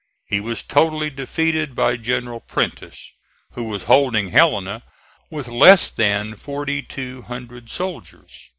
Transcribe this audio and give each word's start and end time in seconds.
He 0.25 0.39
was 0.39 0.63
totally 0.63 1.11
defeated 1.11 1.75
by 1.75 1.95
General 1.95 2.39
Prentiss, 2.39 3.11
who 3.51 3.65
was 3.65 3.83
holding 3.83 4.29
Helena 4.31 4.81
with 5.29 5.47
less 5.47 5.91
than 5.91 6.35
forty 6.35 6.81
two 6.81 7.21
hundred 7.21 7.69
soldiers. 7.69 8.49